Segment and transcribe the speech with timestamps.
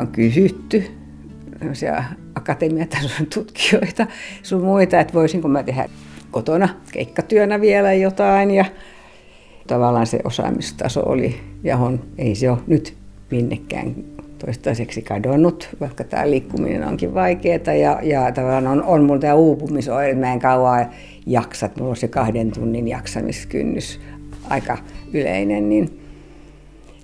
[0.00, 0.84] on kysytty,
[2.34, 4.06] akatemiatason tutkijoita,
[4.42, 5.88] sun muita, että voisinko mä tehdä
[6.30, 8.64] kotona keikkatyönä vielä jotain ja
[9.66, 12.94] tavallaan se osaamistaso oli, johon ei se ole nyt
[13.30, 13.94] minnekään
[14.38, 20.14] toistaiseksi kadonnut, vaikka tämä liikkuminen onkin vaikeaa ja, ja tavallaan on, on mulla tämä uupumisoire,
[20.14, 20.90] mä en kauan
[21.26, 24.00] jaksa, että mulla on se kahden tunnin jaksamiskynnys
[24.48, 24.78] aika
[25.12, 26.00] yleinen, niin,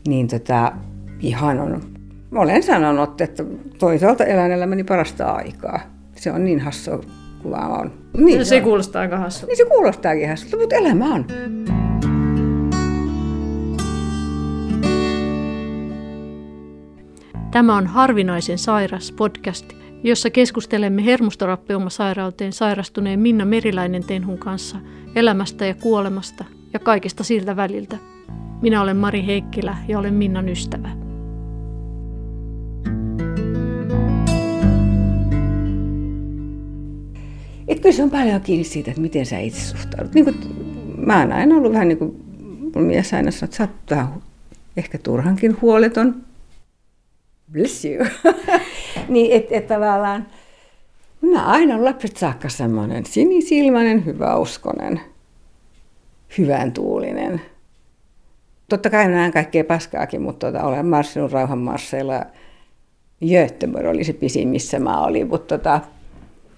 [0.09, 0.73] niin tota,
[1.21, 1.96] ihan on.
[2.37, 3.45] Olen sanonut, että
[3.79, 5.81] toisaalta elän elämäni parasta aikaa.
[6.15, 7.01] Se on niin hassua
[7.43, 7.93] kuin vaan on.
[8.17, 9.47] Niin, no, se, se kuulostaa aika hassulta.
[9.47, 11.27] Niin se kuulostaakin hassulta, mutta elämä on.
[17.51, 24.77] Tämä on Harvinaisen sairas podcast, jossa keskustelemme hermostorappeumasairauteen sairastuneen Minna Meriläinen Tenhun kanssa
[25.15, 27.97] elämästä ja kuolemasta ja kaikesta siltä väliltä.
[28.63, 31.06] Minä olen Mari Heikkilä ja olen Minnan ystävä.
[37.87, 40.15] Kyllä se on paljon kiinni siitä, että miten sä itse suhtaudut.
[40.15, 40.37] Niin kuin,
[41.07, 42.25] mä oon aina ollut vähän niin kuin
[42.75, 44.23] mun mies aina sanoo, että sä oot vähän
[44.77, 46.25] ehkä turhankin huoleton
[47.53, 48.07] bless you.
[49.09, 50.27] niin, että et tavallaan,
[51.21, 55.01] mä aina lapset saakka semmoinen sinisilmäinen, hyväuskonen,
[56.39, 57.41] hyvän tuulinen.
[58.69, 62.27] Totta kai näen kaikkea paskaakin, mutta tota, olen marssinut rauhanmarsseilla.
[63.29, 65.81] Göteborg oli se pisin, missä mä olin, mutta tota,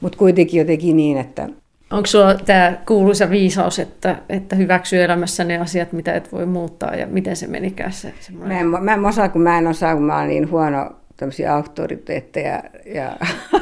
[0.01, 1.49] mut kuitenkin jotenkin niin, että
[1.91, 6.95] Onko sulla tämä kuuluisa viisaus, että, että hyväksyy elämässä ne asiat, mitä et voi muuttaa
[6.95, 10.05] ja miten se menikään se mä en, mä en osaa, kun mä en osaa, kun
[10.05, 12.63] mä olen niin huono tämmöisiä auktoriteetteja
[12.95, 13.17] ja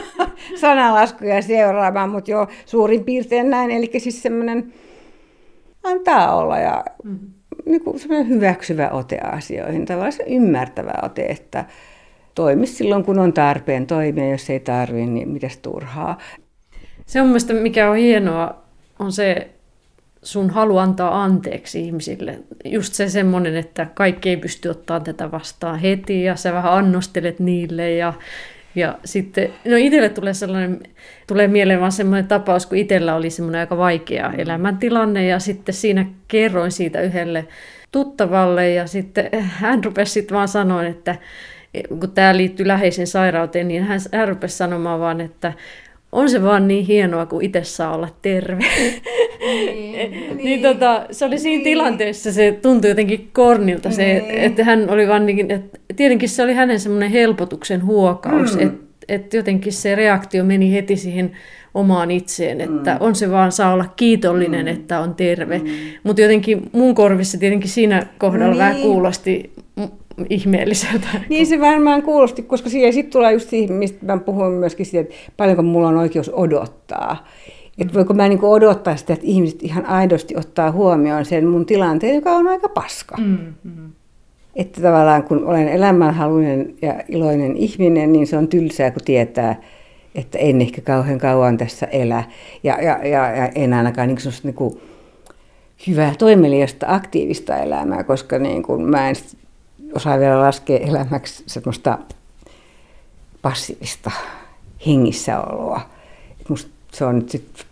[0.61, 3.71] sanalaskuja seuraamaan, mutta jo suurin piirtein näin.
[3.71, 4.73] Eli siis semmoinen
[5.83, 7.29] antaa olla ja mm-hmm.
[7.67, 11.65] niin kuin semmoinen hyväksyvä ote asioihin, tavallaan ymmärtävä ote, että
[12.37, 16.19] toimi silloin, kun on tarpeen toimia, jos ei tarvitse, niin mitäs turhaa.
[17.07, 18.63] Se on mielestäni, mikä on hienoa,
[18.99, 19.51] on se
[20.23, 22.39] sun halu antaa anteeksi ihmisille.
[22.65, 27.41] Just se semmoinen, että kaikki ei pysty ottaa tätä vastaan heti ja sä vähän annostelet
[27.41, 28.13] niille ja,
[28.75, 30.81] ja sitten, no itselle tulee sellainen,
[31.27, 36.07] tulee mieleen vaan semmoinen tapaus, kun itsellä oli semmoinen aika vaikea elämäntilanne ja sitten siinä
[36.29, 37.47] kerroin siitä yhdelle
[37.93, 41.17] tuttavalle ja sitten hän rupesi sitten vaan sanoa, että
[41.89, 45.53] kun tämä liittyy läheisen sairauteen, niin hän, hän rupesi sanomaan vaan, että
[46.13, 48.65] on se vaan niin hienoa, kun itse saa olla terve.
[48.79, 49.03] Niin,
[50.11, 51.65] niin, niin tota, se oli siinä niin.
[51.65, 54.31] tilanteessa, se tuntui jotenkin kornilta, se, niin.
[54.31, 58.67] että hän oli vaan niin, että tietenkin se oli hänen semmoinen helpotuksen huokaus, mm.
[58.67, 61.33] että et jotenkin se reaktio meni heti siihen
[61.75, 62.97] omaan itseen, että mm.
[63.01, 64.73] on se vaan saa olla kiitollinen, mm.
[64.73, 65.59] että on terve.
[65.59, 65.65] Mm.
[66.03, 68.59] Mutta jotenkin mun korvissa tietenkin siinä kohdalla niin.
[68.59, 69.51] vähän kuulosti
[70.31, 71.09] ihmeelliseltä.
[71.29, 75.01] Niin se varmaan kuulosti, koska siihen sitten tulee just siihen, mistä mä puhuin myöskin siitä,
[75.01, 77.27] että paljonko mulla on oikeus odottaa.
[77.79, 82.15] Että voiko mä niin odottaa sitä, että ihmiset ihan aidosti ottaa huomioon sen mun tilanteen,
[82.15, 83.17] joka on aika paska.
[83.17, 83.93] Mm-hmm.
[84.57, 89.61] Että tavallaan kun olen elämänhaluinen ja iloinen ihminen, niin se on tylsää, kun tietää,
[90.15, 92.25] että en ehkä kauhean kauan tässä elä.
[92.63, 94.81] Ja, ja, ja, ja en ainakaan niin niin kuin
[95.87, 99.15] hyvää toimeliasta aktiivista elämää, koska niin kuin mä en
[99.95, 101.99] osaa vielä laskea elämäksi semmoista
[103.43, 104.11] passiivista
[104.87, 105.81] hengissäoloa.
[106.49, 107.67] Musta se on nyt sit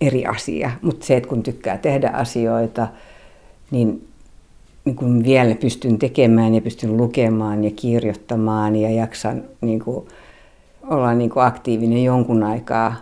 [0.00, 2.88] eri asia, mutta se, että kun tykkää tehdä asioita,
[3.70, 4.08] niin,
[4.84, 10.08] niin kun vielä pystyn tekemään ja pystyn lukemaan ja kirjoittamaan ja jaksan niin kuin,
[10.90, 12.96] olla niin kuin aktiivinen jonkun aikaa,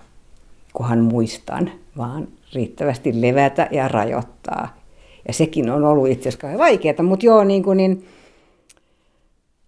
[0.72, 4.81] kunhan muistan, vaan riittävästi levätä ja rajoittaa
[5.28, 8.06] ja sekin on ollut itse asiassa vaikeaa, mutta joo, niin kuin niin,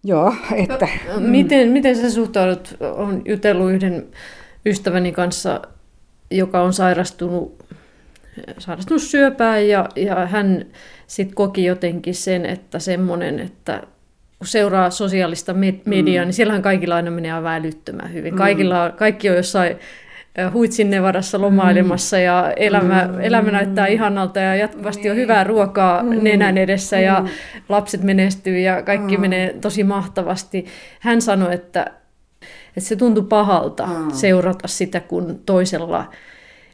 [0.03, 0.33] joo,
[0.63, 0.87] että...
[1.13, 4.07] No, miten, miten sä suhtaudut, on jutellut yhden
[4.65, 5.61] ystäväni kanssa,
[6.31, 7.65] joka on sairastunut,
[8.57, 10.65] sairastunut syöpään ja, ja hän
[11.07, 13.83] sitten koki jotenkin sen, että semmoinen, että
[14.39, 15.53] kun seuraa sosiaalista
[15.85, 16.27] mediaa, mm.
[16.27, 18.33] niin siellähän kaikilla aina menee aivan älyttömän hyvin.
[18.33, 18.37] Mm.
[18.37, 19.77] Kaikilla, kaikki on jossain
[20.53, 23.21] huitsin Nevarassa lomailemassa ja elämä, mm.
[23.21, 25.11] elämä näyttää ihanalta ja jatkuvasti niin.
[25.11, 26.09] on hyvää ruokaa mm.
[26.21, 27.29] nenän edessä ja mm.
[27.69, 29.21] lapset menestyy ja kaikki mm.
[29.21, 30.65] menee tosi mahtavasti.
[30.99, 31.85] Hän sanoi, että,
[32.67, 34.11] että se tuntui pahalta mm.
[34.11, 36.05] seurata sitä, kun toisella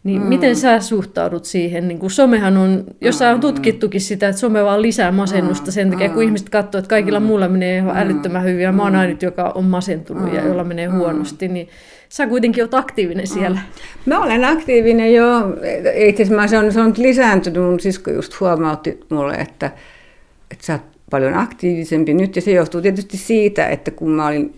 [0.04, 0.28] niin mm.
[0.28, 1.88] miten sä suhtaudut siihen?
[1.88, 3.42] Niin kuin somehan on, jossain on mm.
[3.42, 7.48] tutkittukin sitä, että some vaan lisää masennusta sen takia, kun ihmiset katsoo, että kaikilla muilla
[7.48, 11.48] menee ihan älyttömän hyvin ja mä oon ainut, joka on masentunut ja jolla menee huonosti,
[11.48, 11.70] niin
[12.12, 13.62] sä kuitenkin oot aktiivinen siellä.
[14.06, 15.26] Mä olen aktiivinen jo.
[15.96, 17.64] Itse asiassa se on, se on lisääntynyt.
[17.64, 19.72] Mun sisko just huomautti mulle, että,
[20.52, 24.54] että sä oot paljon aktiivisempi nyt ja se johtuu tietysti siitä, että kun mä olin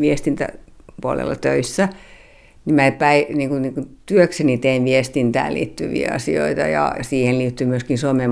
[0.00, 1.88] viestintäpuolella töissä,
[2.64, 7.66] niin mä päi, niin kuin, niin kuin työkseni tein viestintään liittyviä asioita ja siihen liittyy
[7.66, 8.28] myöskin some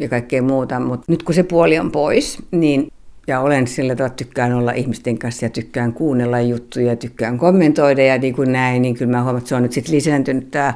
[0.00, 2.92] ja kaikkea muuta, mutta nyt kun se puoli on pois, niin
[3.26, 7.38] ja olen sillä tavalla, että tykkään olla ihmisten kanssa ja tykkään kuunnella juttuja ja tykkään
[7.38, 10.50] kommentoida ja niin kuin näin, niin kyllä mä huomaan, että se on nyt sitten lisääntynyt
[10.50, 10.74] tämä,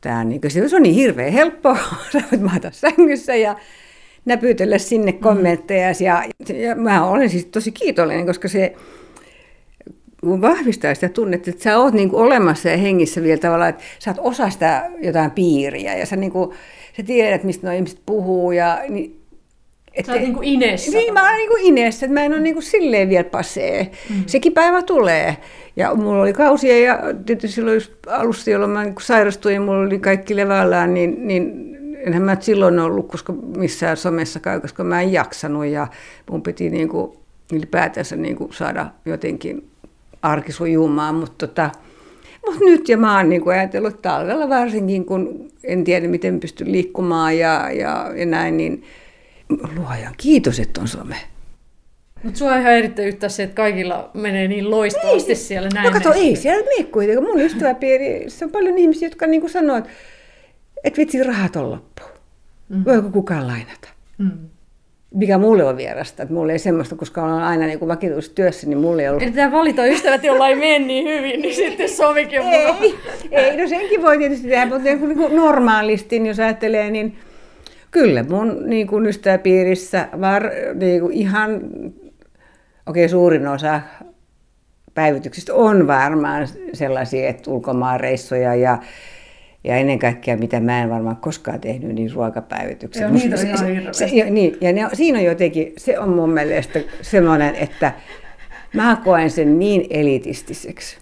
[0.00, 1.76] tämä niin kuin se on niin hirveän helppo,
[2.12, 3.56] sä voit maata sängyssä ja
[4.24, 5.18] näpytellä sinne mm.
[5.18, 6.24] kommentteja ja,
[6.54, 8.74] ja mä olen siis tosi kiitollinen, koska se
[10.20, 13.84] kun vahvistaa sitä tunnetta, että sä oot niin kuin olemassa ja hengissä vielä tavallaan, että
[13.98, 16.50] sä oot osa sitä jotain piiriä ja sä, niin kuin,
[16.96, 19.25] sä tiedät, mistä nuo ihmiset puhuu ja niin
[19.96, 20.90] että, Sä oot niinku Inessa.
[20.90, 23.90] Niin, mä oon niinku Inessa, että mä en ole niinku silleen vielä pasee.
[24.10, 24.22] Mm.
[24.26, 25.36] Sekin päivä tulee.
[25.76, 29.98] Ja mulla oli kausia ja tietysti silloin alussa, jolloin mä niinku sairastuin ja mulla oli
[29.98, 31.76] kaikki levällään, niin, niin
[32.06, 35.86] enhän mä silloin ollut, koska missään somessa käy, koska mä en jaksanut ja
[36.30, 37.16] mun piti niinku
[37.52, 39.68] ylipäätänsä niinku saada jotenkin
[40.22, 41.70] arki sujumaan, mutta tota,
[42.46, 47.38] mut nyt ja mä oon niinku ajatellut talvella varsinkin, kun en tiedä miten pystyn liikkumaan
[47.38, 48.84] ja, ja, ja näin, niin
[49.48, 51.16] luojan kiitos, että on some.
[52.22, 55.86] Mutta sua ihan erittäin yhtä se, että kaikilla menee niin loistavasti ei, siellä näin.
[55.86, 57.26] No kato, ei siellä mene kuitenkaan.
[57.26, 59.90] Mun ystäväpiirissä on paljon ihmisiä, jotka niin sanoo, että,
[60.84, 62.02] että vitsi, rahat on loppu.
[62.68, 62.84] Mm.
[62.84, 63.88] Voiko kukaan lainata?
[64.18, 64.30] Mm.
[65.14, 68.78] Mikä mulle on vierasta, että mulle ei semmoista, koska olen aina niin vakituisessa työssä, niin
[68.78, 69.24] mulle ei ollut...
[69.24, 72.94] Pitää valita ystävät, joilla ei mene niin hyvin, niin sitten sovikin ei,
[73.30, 77.18] ei, no senkin voi tietysti tehdä, mutta niin kuin normaalisti, niin jos ajattelee, niin
[77.96, 81.54] kyllä mun niin kuin ystäväpiirissä var, niin kuin ihan,
[82.86, 83.80] okei okay, suurin osa
[84.94, 88.78] päivityksistä on varmaan sellaisia, että ulkomaanreissuja ja,
[89.64, 93.02] ja ennen kaikkea, mitä mä en varmaan koskaan tehnyt, niin ruokapäivitykset.
[93.02, 96.80] Joo, niitä ihan se, se, niin, ja ne, siinä on jotenkin, se on mun mielestä
[97.02, 97.92] semmoinen, että
[98.74, 100.98] mä koen sen niin elitistiseksi.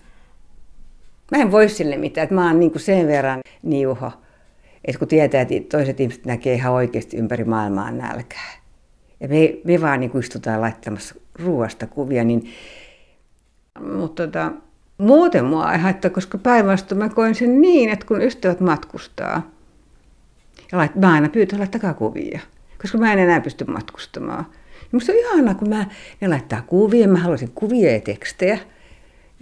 [1.31, 4.12] Mä en voi sille mitään, että mä oon niin kuin sen verran niuho
[4.84, 8.52] että kun tietää, että toiset ihmiset näkee ihan oikeasti ympäri maailmaa nälkää.
[9.20, 12.52] Ja me, me vaan niin istutaan laittamassa ruoasta kuvia, niin
[13.81, 14.52] mutta tota,
[14.98, 19.50] muuten mua ei haittaa, koska päinvastoin mä koen sen niin, että kun ystävät matkustaa,
[20.72, 22.40] ja lait, mä aina pyytän laittakaa kuvia,
[22.80, 24.46] koska mä en enää pysty matkustamaan.
[24.80, 25.87] Ja musta on ihanaa, kun mä,
[26.20, 28.58] ne laittaa kuvia, mä haluaisin kuvia ja tekstejä.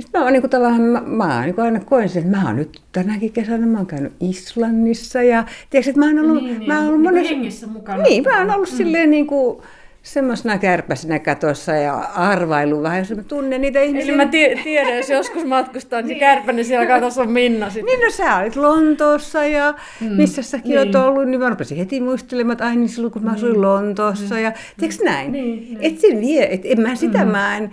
[0.00, 2.36] Sitten mä, oon, niin kuin, tavallaan, mä, mä oon, niin kuin aina koen sen, että
[2.36, 6.44] mä oon nyt tänäkin kesänä, mä oon käynyt Islannissa ja tiedätkö, että mä oon ollut,
[6.44, 7.34] niin, mä oon ollut niin, monessa...
[7.34, 8.02] hengissä mukana.
[8.02, 8.76] Niin, mä oon ollut mm.
[8.76, 9.62] silleen niin kuin,
[10.02, 14.08] semmoisena kärpäsenä katossa ja arvailu vähän, jos mä tunnen niitä ihmisiä.
[14.08, 14.26] Eli mä
[14.64, 17.84] tiedän, jos joskus matkustaa, niin se kärpänen siellä katossa on Minna sitten.
[17.84, 20.06] Niin, no sä olit Lontoossa ja mm.
[20.16, 20.78] missä säkin niin.
[20.78, 23.62] olet ollut, niin mä rupesin heti muistelemaan, että ai niin silloin kun mä asuin niin.
[23.62, 25.32] Lontoossa ja, tiedätkö näin?
[25.32, 25.78] Niin, niin.
[25.80, 27.30] Et sen vie, et en mä sitä mm.
[27.30, 27.70] mä en,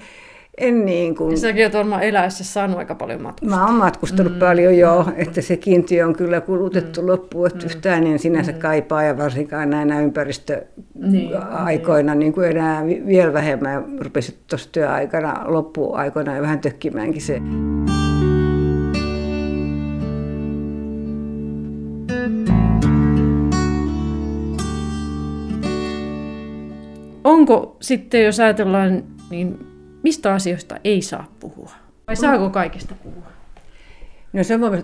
[0.59, 1.37] en niin kuin...
[1.37, 3.59] Säkin olet varmaan eläessä saanut aika paljon matkustaa.
[3.59, 4.39] Mä oon matkustanut mm.
[4.39, 7.07] paljon joo, että se kiintiö on kyllä kulutettu mm.
[7.07, 7.65] loppuun, että mm.
[7.65, 8.59] yhtään en sinänsä mm.
[8.59, 13.85] kaipaa ja varsinkaan näinä ympäristöaikoina niin, niin kuin enää vielä vähemmän.
[13.99, 17.41] Rupesin tuossa työaikana, loppuaikoina ja vähän tökkimäänkin se.
[27.23, 29.68] Onko sitten, jos ajatellaan, niin
[30.03, 31.71] mistä asioista ei saa puhua?
[32.07, 33.23] Vai saako kaikesta puhua?
[34.33, 34.83] No se on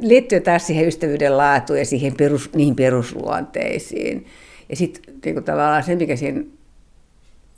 [0.00, 4.26] liittyy taas siihen ystävyyden laatuun ja siihen perus, niihin perusluonteisiin.
[4.68, 6.44] Ja sitten niin tavallaan se, mikä siinä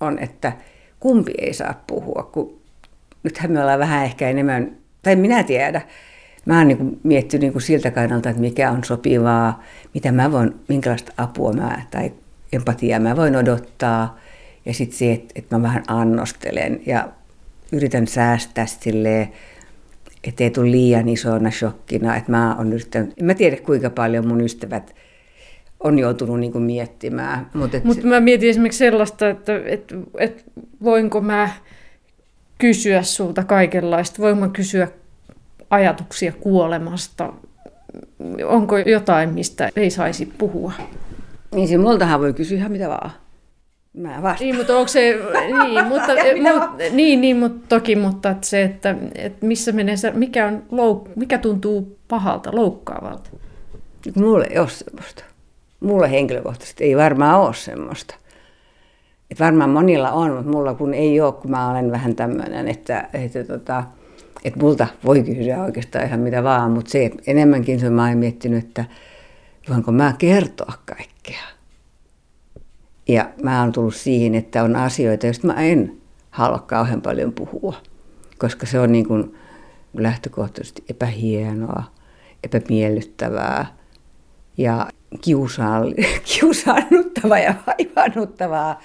[0.01, 0.53] on, että
[1.01, 2.61] kumpi ei saa puhua, kun
[3.23, 5.81] nythän me ollaan vähän ehkä enemmän, tai minä tiedä,
[6.45, 9.63] mä oon niin miettinyt niin kuin siltä kannalta, että mikä on sopivaa,
[9.95, 12.13] mitä mä voin, minkälaista apua mä tai
[12.53, 14.19] empatiaa mä voin odottaa,
[14.67, 17.09] ja sitten se, että, että mä vähän annostelen ja
[17.73, 19.29] yritän säästää silleen,
[20.25, 22.17] ettei tule liian isona shokkina.
[22.17, 24.95] Että mä on yrittänyt, en mä tiedä kuinka paljon mun ystävät
[25.85, 27.51] on joutunut niin kuin miettimään.
[27.55, 30.43] Mutta Mut mä mietin esimerkiksi sellaista, että, että, että
[30.83, 31.51] voinko mä
[32.59, 34.89] kysyä sulta kaikenlaista, voinko mä kysyä
[35.71, 37.33] ajatuksia kuolemasta,
[38.45, 40.73] onko jotain, mistä ei saisi puhua?
[41.55, 43.11] Niin se multahan voi kysyä ihan mitä vaan.
[43.95, 44.37] Mä vastaan.
[44.41, 45.19] Niin, mutta onko se,
[45.65, 50.11] niin, mutta, mut, niin, niin, mutta toki, mutta että se, että, että missä menee se,
[50.11, 53.31] mikä, on louk, mikä tuntuu pahalta, loukkaavalta?
[54.17, 55.25] Mulle ei ole semmoista.
[55.81, 58.15] Mulle henkilökohtaisesti ei varmaan ole semmoista.
[59.31, 63.09] Et varmaan monilla on, mutta mulla kun ei ole, kun mä olen vähän tämmöinen, että,
[63.15, 63.85] että, tota,
[64.45, 68.19] että multa voi kysyä oikeastaan ihan mitä vaan, mutta se, että enemmänkin se mä oon
[68.19, 68.85] miettinyt, että
[69.69, 71.54] voinko mä kertoa kaikkea
[73.09, 75.97] Ja mä oon tullut siihen, että on asioita, joista mä en
[76.31, 77.75] halua kauhean paljon puhua,
[78.39, 79.35] koska se on niin kuin
[79.95, 81.83] lähtökohtaisesti epähienoa,
[82.45, 83.67] epämiellyttävää
[84.59, 84.87] ja
[86.35, 88.81] kiusaannuttavaa ja vaivannuttavaa.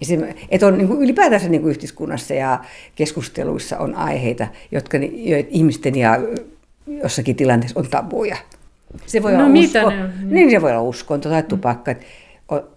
[0.00, 2.60] Ja se, että on niin kuin ylipäätänsä niin kuin yhteiskunnassa ja
[2.94, 6.18] keskusteluissa on aiheita, jotka joita ihmisten ja
[6.86, 8.36] jossakin tilanteessa on tabuja.
[9.06, 10.10] Se voi No olla mitä usko, ne on?
[10.30, 11.94] niin se voi olla uskonto tai tupakka, o-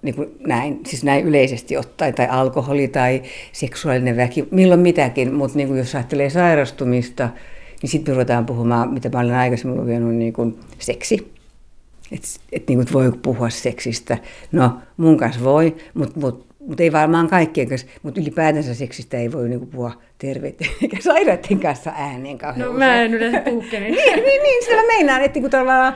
[0.01, 5.57] niin kuin näin, siis näin yleisesti ottaen, tai alkoholi tai seksuaalinen väki, milloin mitäkin, mutta
[5.57, 7.29] niin kuin jos ajattelee sairastumista,
[7.81, 11.35] niin sitten me ruvetaan puhumaan, mitä mä olen aikaisemmin lukenut, niin kuin seksi.
[12.11, 14.17] Että et, niin kuin voi puhua seksistä.
[14.51, 19.31] No, mun kanssa voi, mutta mut, mut ei varmaan kaikkien kanssa, mutta ylipäätänsä seksistä ei
[19.31, 22.79] voi niinku puhua terveiden eikä sairaiden kanssa ääneen kauhean No usein.
[22.79, 25.95] mä en yleensä puhu niin, niin, niin, sitä mä meinaan, että niinku tavallaan,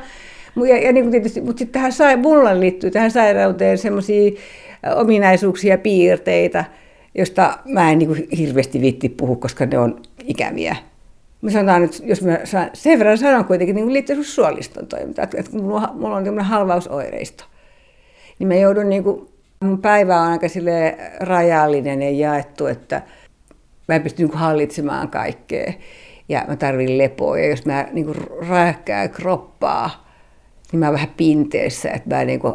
[0.56, 4.32] ja, ja niinku tietysti, mutta sitten tähän mulla liittyy tähän sairauteen semmoisia
[4.96, 6.66] ominaisuuksia ja piirteitä,
[7.16, 10.76] josta mä en niinku hirveästi vitti puhua, koska ne on ikäviä.
[11.42, 15.52] Mä sanotaan nyt, jos mä saan, sen verran sanon kuitenkin, niin liittyy suoliston toimintaan, että,
[15.52, 17.44] kun mulla, on- mulla on tämmöinen halvausoireisto,
[18.40, 19.28] niin mä joudun niin kuin,
[19.64, 23.02] mun päivä on aika sille rajallinen ja jaettu, että
[23.88, 25.74] mä en pysty niin kuin hallitsemaan kaikkea
[26.30, 28.18] ja mä tarvin lepoa ja jos mä niin kuin
[28.50, 30.09] räykkään kroppaa,
[30.72, 32.54] niin mä oon vähän pinteessä, että mä niin kuin,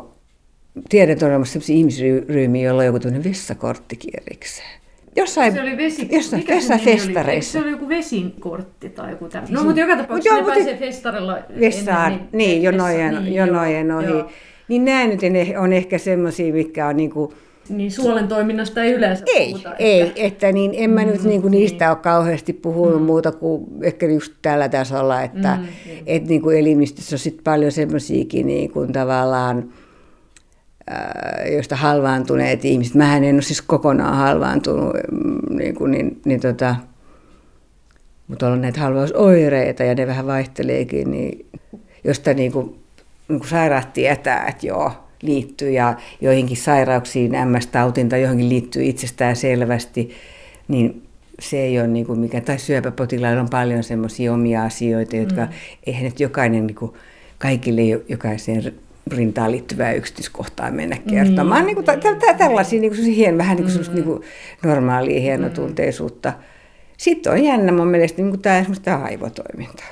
[0.88, 4.68] tiedän, että on olemassa sellaisia ihmisryhmiä, joilla on joku tämmöinen vessakorttikin erikseen.
[5.16, 6.90] Jossain, Se oli vesi, jossain mikä sen nimi oli?
[6.90, 7.52] Eikö vessafestareissa.
[7.52, 9.54] Se oli joku vesinkortti tai joku tämmöinen.
[9.54, 13.14] No mutta joka Mut tapauksessa joo, ne mut- pääsee festarilla vessaan, ennen, niin, vessa- jonojen,
[13.24, 14.06] niin, jonojen ohi.
[14.06, 14.30] joo.
[14.68, 17.34] Niin nämä nyt en- on ehkä semmoisia, mitkä on niinku,
[17.68, 19.74] Niin suolen toiminnasta ei yleensä ei, puhuta.
[19.74, 20.22] ei, ehkä.
[20.22, 24.68] että niin en mä nyt niinku niistä ole kauheasti puhunut muuta kuin ehkä just tällä
[24.68, 25.66] tasolla, että Mm,
[26.06, 29.72] et niinku elimistössä on sit paljon semmoisiakin niinku tavallaan,
[30.86, 32.94] ää, joista halvaantuneet ihmiset.
[32.94, 36.76] Mähän en ole siis kokonaan halvaantunut, mm, niin, kuin, niin, niin tota,
[38.28, 41.46] mutta on näitä halvausoireita ja ne vähän vaihteleekin, niin
[42.04, 42.78] josta niin kuin,
[43.28, 44.92] niin kuin sairaat tietää, että joo,
[45.26, 50.10] liittyy ja joihinkin sairauksiin, MS-tautiin tai johonkin liittyy itsestään selvästi,
[50.68, 51.02] niin
[51.38, 55.52] se ei ole niin kuin mikä, tai syöpäpotilailla on paljon semmoisia omia asioita, jotka mm.
[55.86, 56.92] eihän nyt jokainen niin kuin,
[57.38, 58.74] kaikille jo- jokaiseen
[59.06, 61.62] rintaan liittyvää yksityiskohtaa mennä kertomaan.
[61.62, 61.66] Mm.
[61.66, 63.94] Niin kuin, tä- tä- tällaisia niin kuin, hien, vähän niin kuin, mm.
[63.94, 64.22] niin kuin
[64.64, 66.32] normaalia hienotunteisuutta.
[66.96, 69.84] Sitten on jännä mun mielestä niin kuin tämä, tämä aivotoiminta.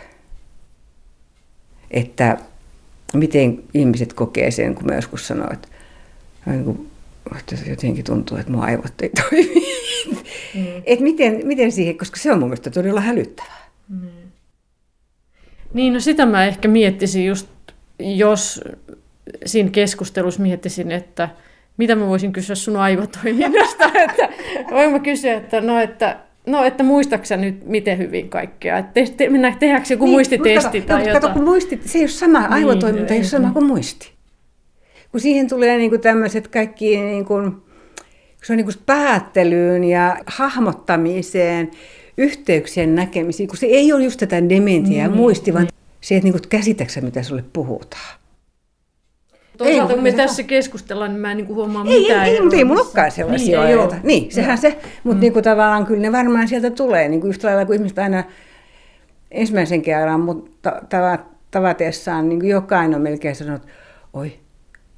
[1.91, 2.39] Että
[3.13, 5.69] miten ihmiset kokee sen, kun mä joskus sanoin, että,
[6.47, 6.91] niin kuin,
[7.39, 9.67] että jotenkin tuntuu, että mun aivot ei toimi.
[10.55, 10.83] Mm.
[10.87, 13.63] Et miten, miten siihen, koska se on mun mielestä todella hälyttävää.
[15.75, 17.49] Niin, no sitä mä ehkä miettisin just,
[17.99, 18.61] jos
[19.47, 21.29] siinä keskustelussa miettisin, että
[21.77, 24.29] mitä mä voisin kysyä sun aivotoiminnasta, että
[24.71, 28.79] voin mä kysyä, että no, että No, että muistaaksä nyt miten hyvin kaikkea?
[28.79, 31.23] Että te, te, mennään, tehdäänkö joku niin, muistitesti kato, tai no, jotain?
[31.23, 33.53] Kato, kun muisti, se ei ole sama, Niin, aivotoiminta ei ole ei, sama niin.
[33.53, 34.13] kuin muisti.
[35.11, 37.57] Kun siihen tulee niin kuin tämmöiset kaikki, niin kuin,
[38.45, 41.71] se on niin kuin päättelyyn ja hahmottamiseen,
[42.19, 45.69] yhteyksien näkemiseen, kun se ei ole just tätä dementiaa ja Niin, muisti, vaan
[46.01, 48.22] se, että niin kuin käsitäksä, mitä sulle puhutaan.
[49.59, 52.27] Toisaalta Ei, kun me tässä keskustellaan, niin mä en niin huomaa Ei, mitään.
[52.27, 53.95] ei, ei, mutta ei mulla olekaan sellaisia niin, oo.
[54.03, 54.79] Niin, sehän se.
[55.05, 55.21] Mutta mm.
[55.21, 57.09] niin kuin tavallaan kyllä ne varmaan sieltä tulee.
[57.09, 58.25] Niin kuin yhtä lailla kuin ihmiset aina
[59.31, 63.63] ensimmäisen kerran mut ta- tava- tavatessaan, niin jokainen on melkein sanonut,
[64.13, 64.33] oi,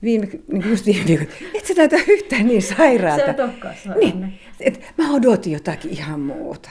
[0.03, 3.25] viime, niin just viime viikolla, et sä näytä yhtään niin sairaalta.
[3.25, 6.71] Sä et Niin, et mä odotin jotakin ihan muuta.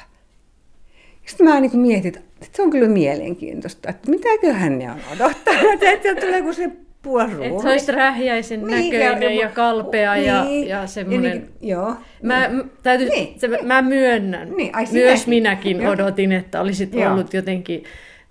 [1.25, 6.15] Sitten mä niin mietin, että se on kyllä mielenkiintoista, että mitäköhän ne on odottanut, että
[6.21, 6.71] tulee kun se
[7.03, 7.47] puolue.
[7.47, 11.31] Että se olisi rähjäisen näköinen ja, kalpea ja, niin, ja semmoinen...
[11.31, 11.95] niin, joo.
[12.21, 13.39] Mä, m- täytyy, Niin.
[13.39, 14.49] se, mä myönnän.
[14.57, 15.29] Niin, ai Myös sinäkin.
[15.29, 15.91] minäkin Joo.
[15.91, 17.11] odotin, että olisit Joo.
[17.11, 17.83] ollut jotenkin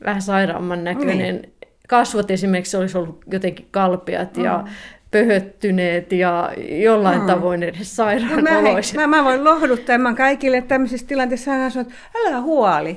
[0.05, 1.35] vähän sairaamman näköinen.
[1.37, 1.53] Niin.
[1.89, 4.65] Kasvot esimerkiksi olisi ollut jotenkin kalpeat ja
[5.11, 6.53] pöhöttyneet ja
[6.83, 7.27] jollain Mm.
[7.27, 8.51] tavoin edes No sairaan mä,
[8.97, 11.95] mä, mä, voin lohduttaa mä kaikille tämmöisessä tilanteessa sanoa, että
[12.27, 12.95] älä huoli.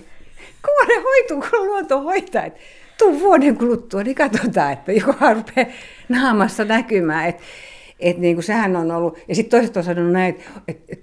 [0.65, 2.43] Kun ne hoituu, kun luonto hoitaa.
[2.97, 5.67] Tuu vuoden kuluttua, niin katsotaan, että joku rupeaa
[6.09, 7.29] naamassa näkymään.
[7.29, 7.39] Et,
[7.99, 10.99] et niin kuin sehän on ollut, ja sitten toiset on sanonut näin, että et, et,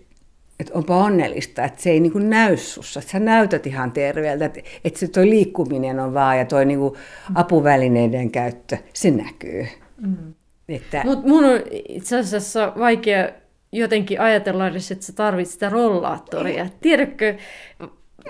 [0.61, 4.45] et onpa onnellista, että se ei niin kuin näy sussa, että sä näytät ihan terveeltä,
[4.45, 6.95] että et se toi liikkuminen on vaan ja toi niin kuin
[7.35, 9.67] apuvälineiden käyttö, se näkyy.
[10.07, 10.35] Mm.
[10.69, 13.29] Että, Mutta mun on itse asiassa vaikea
[13.73, 16.67] jotenkin ajatella edes, että sä tarvitset sitä rollaattoria.
[16.81, 17.35] Tiedätkö,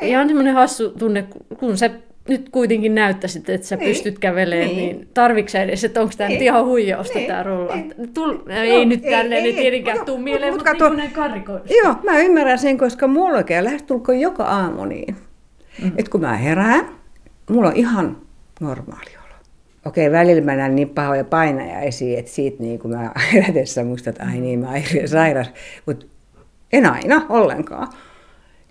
[0.02, 1.26] ihan semmoinen hassu tunne,
[1.58, 1.90] kun se
[2.28, 3.88] nyt kuitenkin näyttäisit, että sä Niin.
[3.88, 4.96] pystyt kävelemään, niin, Niin.
[4.96, 6.34] niin tarvitsetko sä edes, että onko tämä Niin.
[6.38, 7.26] nyt ihan huijausta Niin.
[7.28, 7.76] tämä rulla?
[7.76, 7.94] Niin.
[8.14, 9.56] Tul, No, ei nyt tälleen ei, ei.
[9.62, 11.74] tietenkään Mut- tuu mieleen, mut mutta niin karikoista.
[11.84, 15.16] Joo, mä ymmärrän sen, koska mulla käy lähestulkoon joka aamu niin.
[15.82, 15.92] Mm.
[15.96, 16.88] Että kun mä herään,
[17.50, 18.16] mulla on ihan
[18.60, 19.34] normaali olo.
[19.86, 24.24] Okei, välillä mä näen niin pahoja painajaisia, että siitä niin kun mä herätessä muistan, että
[24.32, 25.50] ai niin, mä oon sairas.
[25.86, 26.06] Mutta
[26.72, 27.88] en aina ollenkaan.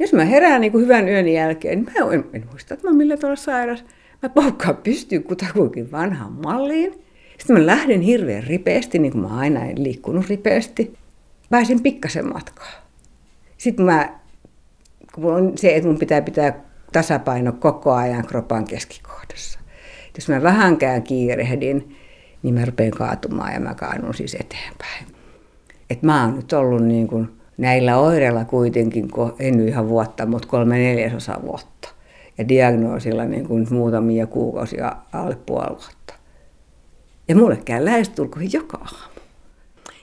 [0.01, 2.89] Jos mä herään niin kuin hyvän yön jälkeen, niin mä en, en muista, että mä
[2.89, 3.85] oon millään tavalla sairas.
[4.23, 6.93] Mä paukkaan pystyyn kutakuinkin vanhaan malliin.
[7.37, 10.93] Sitten mä lähden hirveän ripeästi, niin kuin mä aina en liikkunut ripeästi.
[11.49, 12.71] Pääsin pikkasen matkaa.
[13.57, 14.19] Sitten mä,
[15.13, 16.59] kun on se, että mun pitää pitää
[16.91, 19.59] tasapaino koko ajan kropan keskikohdassa.
[20.15, 21.95] Jos mä vähänkään kiirehdin,
[22.43, 25.05] niin mä rupean kaatumaan ja mä kaadun siis eteenpäin.
[25.89, 29.07] Et mä oon nyt ollut niin kuin näillä oireilla kuitenkin,
[29.39, 31.89] en nyt ihan vuotta, mutta kolme neljäsosa vuotta.
[32.37, 36.13] Ja diagnoosilla niin kuin muutamia kuukausia alle puoli vuotta.
[37.27, 39.21] Ja mulle käy lähestulkoon joka aamu.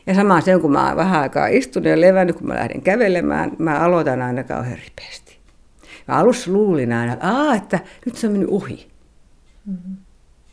[0.07, 2.83] Ja sama se on, kun mä oon vähän aikaa istunut ja levännyt, kun mä lähden
[2.83, 5.39] kävelemään, mä aloitan aina kauhean ripeästi.
[6.09, 8.89] Mä alussa luulin aina, että, Aa, että nyt se on mennyt ohi.
[9.67, 9.97] Mm-hmm.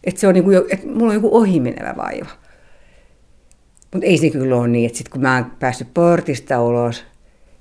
[0.03, 2.29] Että, se on niin kuin, että mulla on joku ohimenevä vaiva.
[3.95, 7.03] Mutta ei se kyllä ole niin, että sit kun mä oon päässyt portista ulos,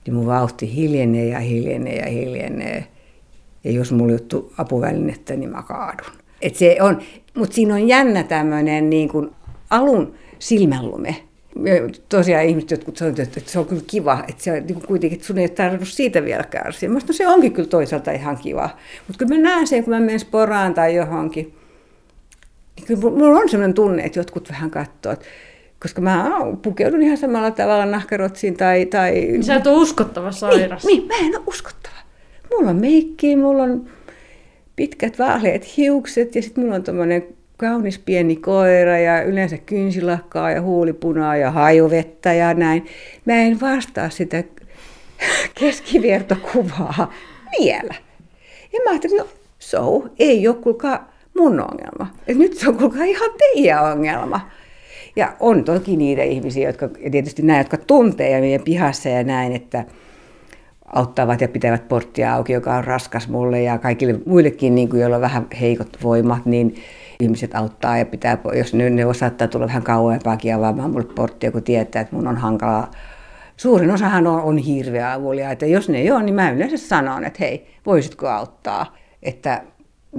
[0.06, 2.86] niin mun vauhti hiljenee ja hiljenee ja hiljenee.
[3.64, 6.06] Ja jos mulla juttu apuvälinettä, niin mä kaadun.
[6.42, 6.98] Et se on,
[7.34, 9.30] mutta siinä on jännä tämmöinen niin kuin
[9.70, 11.16] alun silmänlume.
[12.08, 15.26] Tosiaan ihmiset jotkut sanovat, että se on kyllä kiva, että se on niin kuitenkin, että
[15.26, 16.88] sun ei tarvitse siitä vielä kärsiä.
[16.88, 18.70] Minusta se onkin kyllä toisaalta ihan kiva.
[19.08, 21.54] Mutta kyllä mä näen sen, kun mä menen sporaan tai johonkin,
[22.76, 25.26] niin kyllä mulla on sellainen tunne, että jotkut vähän katsoo, että
[25.84, 26.30] koska mä
[26.62, 28.86] pukeudun ihan samalla tavalla nahkarotsiin tai...
[28.86, 29.12] tai...
[29.12, 30.84] Niin Sä et ole uskottava sairas.
[30.84, 31.94] Niin, niin, mä en ole uskottava.
[32.50, 33.86] Mulla on meikki, mulla on
[34.76, 37.26] pitkät vaaleat hiukset ja sitten mulla on tommonen
[37.56, 42.86] kaunis pieni koira ja yleensä kynsilakkaa ja huulipunaa ja hajuvettä ja näin.
[43.24, 44.44] Mä en vastaa sitä
[45.60, 47.12] keskivertokuvaa
[47.60, 47.94] vielä.
[48.72, 49.26] Ja mä ajattelin, no
[49.58, 52.06] so, ei ole kuulkaa mun ongelma.
[52.26, 54.50] Et nyt se on kuulkaa ihan teidän ongelma.
[55.16, 59.24] Ja on toki niitä ihmisiä, jotka, ja tietysti nämä, jotka tuntee ja meidän pihassa ja
[59.24, 59.84] näin, että
[60.94, 65.16] auttavat ja pitävät porttia auki, joka on raskas mulle ja kaikille muillekin, niin kuin, joilla
[65.16, 66.74] on vähän heikot voimat, niin
[67.20, 71.62] ihmiset auttaa ja pitää, jos ne, ne saattaa tulla vähän kauempaakin avaamaan mulle porttia, kun
[71.62, 72.90] tietää, että mun on hankalaa.
[73.56, 77.24] Suurin osahan on, on hirveä avulia, että jos ne ei ole, niin mä yleensä sanon,
[77.24, 79.62] että hei, voisitko auttaa, että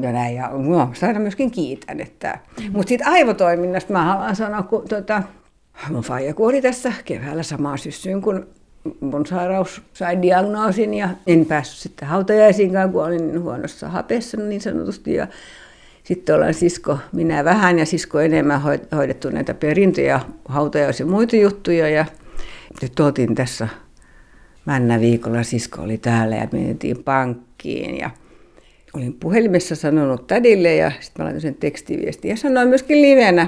[0.02, 2.00] ja näin, ja no, aina myöskin kiitän.
[2.00, 2.40] Että.
[2.72, 5.24] Mutta siitä aivotoiminnasta mä haluan sanoa, kun tota,
[5.90, 8.48] mun faija kuoli tässä keväällä samaan syssyyn, kun
[9.00, 15.14] mun sairaus sai diagnoosin ja en päässyt sitten hautajaisiinkaan, kun olin huonossa hapessa niin sanotusti.
[15.14, 15.28] Ja
[16.04, 18.62] sitten ollaan sisko, minä vähän ja sisko enemmän
[18.96, 21.90] hoidettu näitä perintöjä, hautajaisia ja muita juttuja.
[21.90, 22.06] Ja
[22.82, 23.68] nyt oltiin tässä
[24.66, 28.10] männä viikolla, sisko oli täällä ja mentiin pankkiin ja
[28.96, 33.48] olin puhelimessa sanonut tädille ja sitten mä laitoin sen tekstiviestin ja sanoin myöskin livenä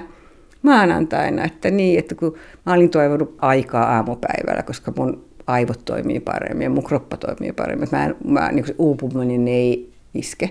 [0.61, 6.63] maanantaina, että niin, että kun mä olin toivonut aikaa aamupäivällä, koska mun aivot toimii paremmin
[6.63, 7.87] ja mun kroppa toimii paremmin.
[7.91, 10.49] Mä, en, mä niin uupuminen ei iske.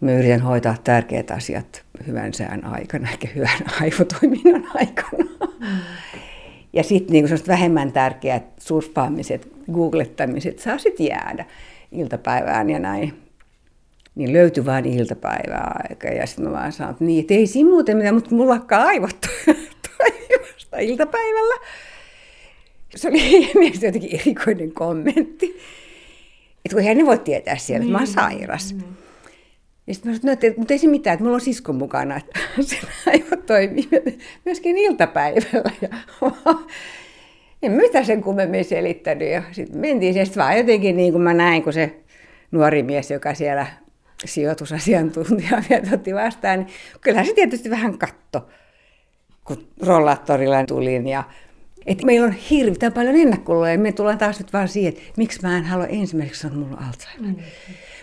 [0.00, 5.24] Mä yritän hoitaa tärkeät asiat hyvän sään aikana eikä hyvän aivotoiminnan aikana.
[6.72, 11.44] Ja sitten niin vähemmän tärkeät surffaamiset, googlettamiset saa sitten jäädä
[11.92, 13.21] iltapäivään ja näin
[14.14, 16.08] niin löytyi vain iltapäiväaika.
[16.08, 18.82] Ja sitten mä vaan sanoin, että niin, että ei siinä muuten mitään, mutta mulla lakkaa
[18.82, 19.16] aivot
[19.98, 21.54] toimimasta iltapäivällä.
[22.94, 23.18] Se oli
[23.54, 25.60] mielestäni jotenkin erikoinen kommentti.
[26.64, 28.74] Että kun eihän ne voi tietää siellä, että mä oon sairas.
[28.74, 28.82] Mm.
[29.86, 32.16] Ja sitten mä sanoin, että, no, mutta ei se mitään, että mulla on sisko mukana,
[32.16, 33.88] että se aivot toimii
[34.44, 35.70] myöskin iltapäivällä.
[35.80, 35.88] Ja,
[37.62, 39.28] en mitä sen kummemmin selittänyt.
[39.28, 42.00] Ja sitten mentiin, ja sitten vaan jotenkin niin kuin mä näin, kun se
[42.50, 43.66] nuori mies, joka siellä
[44.28, 45.62] sijoitusasiantuntija
[45.94, 46.68] otti vastaan, niin
[47.00, 48.48] kyllähän se tietysti vähän katto,
[49.44, 51.08] kun rollaattorilla tulin.
[51.08, 51.24] Ja,
[51.86, 55.42] että meillä on hirveän paljon ennakkoluuloja, ja me tullaan taas nyt vaan siihen, että miksi
[55.42, 57.30] mä en halua ensimmäiseksi sanoa, että mulla on Alzheimer.
[57.30, 57.36] Mm.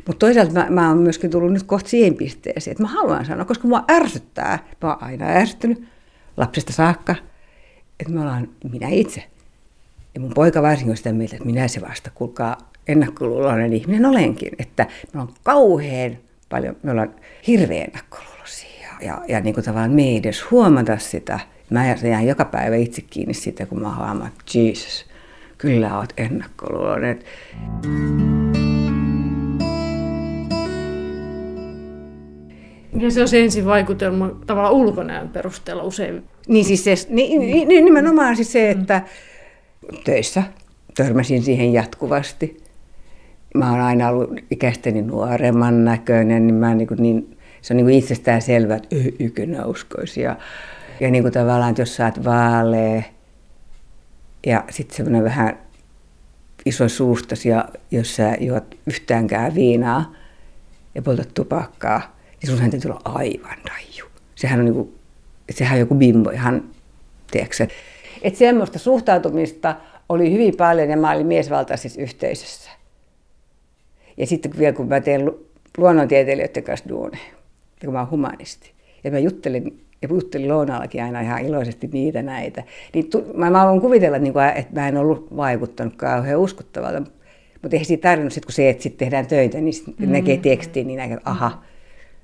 [0.08, 3.45] Mutta toisaalta mä, mä oon myöskin tullut nyt kohta siihen pisteeseen, että mä haluan sanoa,
[3.45, 5.84] koska mua ärsyttää, mä oon aina ärsyttynyt
[6.38, 7.15] lapsesta saakka,
[7.99, 9.23] että me ollaan minä itse.
[10.15, 14.52] Ja mun poika varsinkin on sitä mieltä, että minä se vasta, kuulkaa, ennakkoluuloinen ihminen olenkin,
[14.60, 16.18] että me on kauhean
[16.50, 17.15] paljon, me ollaan
[17.48, 21.39] hirveän ennakkoluuloisia ja, ja, ja niin kuin tavallaan me ei edes huomata sitä.
[21.70, 25.06] Mä jään joka päivä itse kiinni siitä, kun mä huomaan, että Jesus,
[25.58, 27.20] kyllä oot ennakkoluuloinen.
[33.00, 36.24] Ja se on se ensivaikutelma tavallaan ulkonäön perusteella usein.
[36.48, 39.02] Niin siis se, niin, niin, nimenomaan siis se, että
[40.04, 40.44] töissä
[40.96, 42.68] törmäsin siihen jatkuvasti.
[43.56, 47.86] Mä oon aina ollut ikästäni nuoremman näköinen, niin mä niin, kuin niin se on niin
[47.86, 50.22] kuin itsestään selvää, että ykönä uskoisi.
[50.22, 50.38] Ja,
[51.00, 53.04] ja niin kuin tavallaan, että jos sä oot vaalea
[54.46, 55.60] ja sitten semmoinen vähän
[56.66, 60.14] iso suustas ja jos sä juot yhtäänkään viinaa
[60.96, 64.10] ja poltat tupakkaa, niin sun täytyy olla aivan raju.
[64.36, 64.96] Sehän on, niin kuin,
[65.52, 66.64] sehän on joku bimbo ihan,
[67.32, 67.68] tiedätkö
[68.22, 69.76] Että semmoista suhtautumista
[70.10, 72.72] oli hyvin paljon ja mä olin miesvaltaisessa yhteisössä.
[74.19, 75.32] Ja sitten vielä kun mä teen
[75.77, 77.34] luonnontieteilijöiden kanssa duuneja,
[77.86, 78.71] kun mä oon humanisti.
[79.03, 82.63] Ja mä juttelin, ja juttelin lounaallakin aina ihan iloisesti niitä näitä.
[82.93, 86.99] Niin tu, mä, mä voin kuvitella, että, niin että mä en ollut vaikuttanut kauhean uskottavalta.
[87.62, 90.12] Mutta eihän siitä tarvinnut, sit, kun se, että sitten tehdään töitä, niin sit mm-hmm.
[90.12, 91.63] näkee tekstiin, niin näkee, että aha,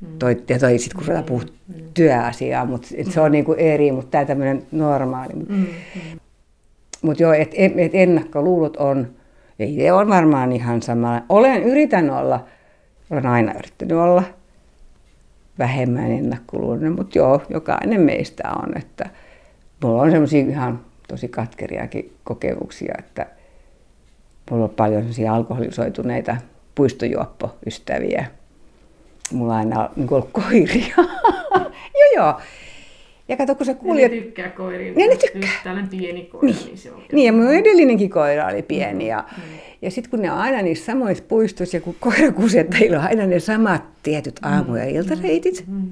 [0.01, 0.19] mm.
[0.19, 1.83] toi, ja toi sitten kun ruvetaan puhua mm.
[1.93, 5.33] työasiaa, mutta se on niin kuin eri, mutta tämä tämmöinen normaali.
[5.33, 5.65] Mm.
[7.01, 9.07] Mutta joo, että et ennakkoluulot on,
[9.59, 11.21] ja itse on varmaan ihan sama.
[11.29, 12.45] Olen yritän olla,
[13.09, 14.23] olen aina yrittänyt olla
[15.59, 18.77] vähemmän ennakkoluuloinen, mutta joo, jokainen meistä on.
[18.77, 19.09] Että
[19.83, 23.25] mulla on semmoisia ihan tosi katkeriakin kokemuksia, että
[24.51, 26.37] mulla on paljon semmoisia alkoholisoituneita
[26.75, 28.25] puistojuoppoystäviä.
[29.31, 30.95] Mulla on aina niin ollut koiria.
[31.99, 32.39] joo, joo.
[33.27, 34.11] Ja kato, kun sä kuljet...
[34.11, 34.95] Ne tykkää koiriin.
[34.95, 35.49] Ne, ne tykkää.
[35.63, 37.03] Tällainen pieni koira, niin, niin se on.
[37.11, 39.07] Niin, ja mun edellinenkin koira oli pieni.
[39.07, 39.43] Ja, mm.
[39.81, 43.39] ja sitten kun ne on aina niissä samoissa puistoissa, ja kun koirakusettajilla on aina ne
[43.39, 44.95] samat tietyt aamu- ja mm.
[44.95, 45.89] iltareitit, mm.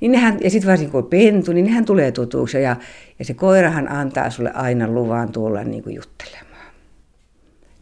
[0.00, 2.62] Niin nehän, ja sitten varsinkin kun on pentu, niin nehän tulee tutuksi.
[2.62, 2.76] Ja,
[3.18, 6.72] ja se koirahan antaa sulle aina luvan tulla niin kuin juttelemaan.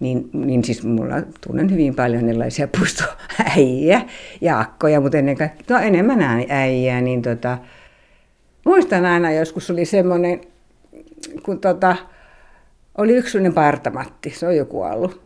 [0.00, 4.00] Niin, niin siis mulla tunnen hyvin paljon erilaisia puistoäijiä
[4.40, 7.58] ja akkoja, mutta ennen kaikkea, no enemmän äijää, niin tota,
[8.66, 10.40] muistan aina joskus oli semmoinen,
[11.42, 11.96] kun tota,
[12.98, 15.20] oli yksi sellainen partamatti, se on jo kuollut.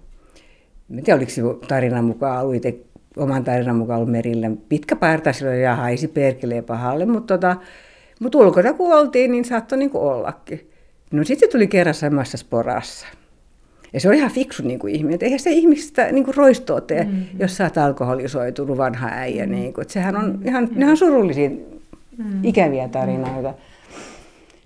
[0.91, 2.79] En tiedä, oliko se tarinan mukaan ollut itse,
[3.17, 4.51] oman tarinan mukaan ollut merillä.
[4.69, 7.57] Pitkä parta silloin ja haisi perkeleen pahalle, mutta tota,
[8.21, 10.71] mut ulkona kun oltiin, niin saattoi niin kuin ollakin.
[11.13, 13.07] No sitten tuli kerran samassa sporassa.
[13.93, 15.19] Ja se on ihan fiksu niin kuin ihminen.
[15.23, 17.25] eihän se ihmistä niin kuin roistoa tee, mm-hmm.
[17.39, 19.47] jos sä oot alkoholisoitunut vanha äijä.
[19.47, 19.61] Mm-hmm.
[19.61, 19.83] Niin kuin.
[19.83, 20.83] Että sehän on ihan, mm-hmm.
[20.83, 21.51] ihan surullisia
[22.25, 22.45] mm.
[22.45, 23.55] ikäviä tarinoita.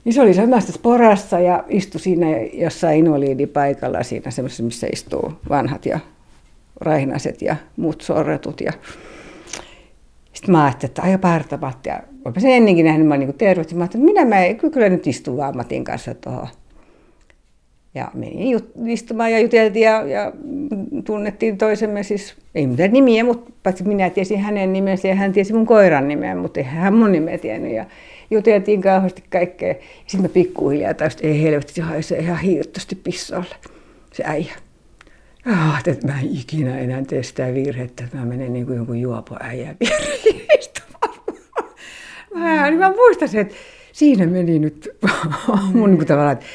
[0.05, 5.87] Niin se oli samasta sporassa ja istui siinä jossain invalidipaikalla siinä semmoisessa, missä istuu vanhat
[5.87, 6.01] ja
[6.81, 8.61] raihnaset ja muut sorretut.
[8.61, 8.73] Ja
[10.33, 11.87] sitten mä ajattelin, että aio partamat.
[11.87, 13.79] Ja olen sen ennenkin nähnyt, mä niin tervehtin.
[13.79, 16.49] Mä ajattelin, että minä mä kyllä nyt istun vaan Matin kanssa tuohon.
[17.95, 20.33] Ja menin istumaan ja juteltiin ja, ja
[21.05, 25.53] tunnettiin toisemme siis, ei mitään nimiä, mutta paitsi minä tiesin hänen nimensä ja hän tiesi
[25.53, 27.73] mun koiran nimeä, mutta eihän hän mun nimeä tiennyt.
[27.73, 27.85] Ja
[28.31, 29.75] juteltiin kauheasti kaikkea.
[30.07, 33.55] Sitten mä pikkuhiljaa taas, ei helvetti, se ihan hiirtosti pissalle,
[34.13, 34.53] se äijä.
[35.47, 38.99] Ah, että mä en ikinä enää tee sitä virhettä, että mä menen niin kuin jonkun
[38.99, 39.75] juopo äijä
[42.35, 43.55] mä, niin mä muistan sen, että
[43.93, 44.89] siinä meni nyt
[45.73, 46.47] mun niin tavallaan, että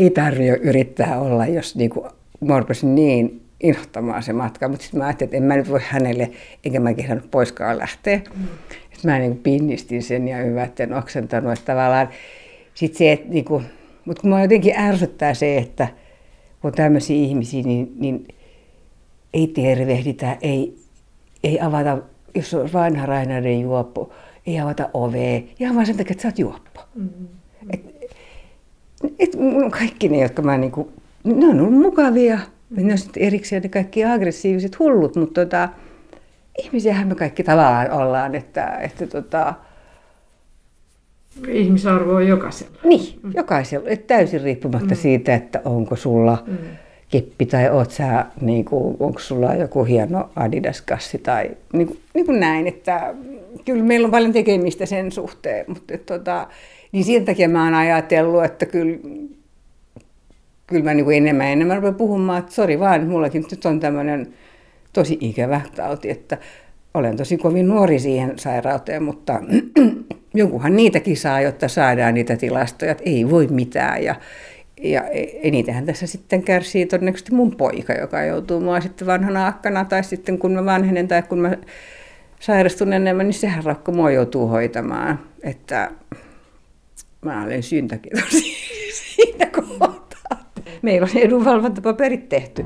[0.00, 2.10] ei tarvitse yrittää olla, jos niin kuin,
[2.40, 6.30] mä niin inhottamaan se matka, mutta sitten mä ajattelin, että en mä nyt voi hänelle,
[6.64, 8.16] enkä mä kehdannut poiskaan lähteä.
[8.16, 8.44] Mm.
[8.92, 12.08] Sitten mä niin kuin pinnistin sen ja hyvä, että en oksentanut, että tavallaan
[12.74, 13.64] sit se, että niin kuin,
[14.04, 15.88] mutta kun mä jotenkin ärsyttää se, että
[16.60, 18.28] kun on tämmöisiä ihmisiä, niin, niin
[19.34, 20.76] ei tervehditä, ei,
[21.44, 21.98] ei avata,
[22.34, 24.12] jos on vanha Rainainen juoppo,
[24.46, 26.80] ei avata ovea, ihan vaan sen takia, että sä oot juoppo.
[26.94, 27.28] Mm-hmm.
[27.70, 27.99] Et,
[29.18, 29.30] et,
[29.70, 30.92] kaikki ne, jotka mä niinku,
[31.24, 32.38] ne on ollut mukavia,
[32.70, 35.68] ne on sitten erikseen ne kaikki aggressiiviset hullut, mutta tota,
[36.58, 39.54] ihmisiähän me kaikki tavallaan ollaan, että, että tota,
[41.48, 42.78] Ihmisarvo on jokaisella.
[42.84, 43.32] Niin, mm.
[43.34, 43.88] jokaisella.
[43.88, 44.96] Et täysin riippumatta mm.
[44.96, 46.56] siitä, että onko sulla mm.
[47.08, 52.26] keppi tai oot sä, niin kuin, onko sulla joku hieno Adidas-kassi tai niin kuin, niin
[52.26, 52.66] kuin näin.
[52.66, 53.14] Että,
[53.64, 56.46] kyllä meillä on paljon tekemistä sen suhteen, mutta et, tota,
[56.92, 58.98] niin sen takia mä oon ajatellut, että kyllä,
[60.66, 64.34] kyllä mä niin enemmän enemmän rupean puhumaan, että sori vaan, mullakin nyt on tämmöinen
[64.92, 66.38] tosi ikävä tauti, että
[66.94, 69.40] olen tosi kovin nuori siihen sairauteen, mutta
[70.34, 74.04] jonkunhan niitäkin saa, jotta saadaan niitä tilastoja, että ei voi mitään.
[74.04, 74.14] Ja,
[74.82, 75.02] ja
[75.42, 80.38] enitenhän tässä sitten kärsii todennäköisesti mun poika, joka joutuu mua sitten vanhana akkana, tai sitten
[80.38, 81.56] kun mä vanhenen tai kun mä
[82.40, 85.20] sairastun enemmän, niin sehän rakko mua joutuu hoitamaan.
[85.42, 85.90] Että
[87.24, 88.12] mä olen syntäkin
[89.00, 90.52] siinä kohtaa.
[90.82, 92.64] Meillä on edunvalvontapaperit tehty.